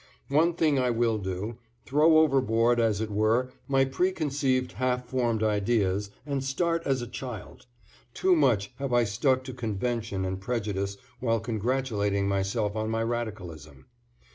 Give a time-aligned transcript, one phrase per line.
[0.29, 6.09] One thing I will do throw overboard as it were my preconceived half formed ideas
[6.25, 7.67] and start as a child.
[8.15, 13.85] Too much have I stuck to convention and prejudice while congratulating myself on my radicalism.